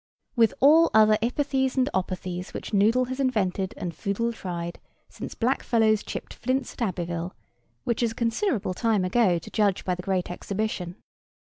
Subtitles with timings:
[0.35, 5.61] With all other ipathies and opathies which Noodle has invented, and Foodle tried, since black
[5.61, 10.31] fellows chipped flints at Abbéville—which is a considerable time ago, to judge by the Great
[10.31, 10.95] Exhibition.